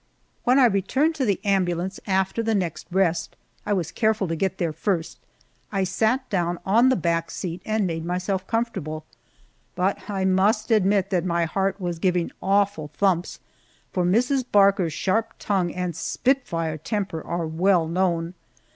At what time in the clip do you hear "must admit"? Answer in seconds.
10.25-11.11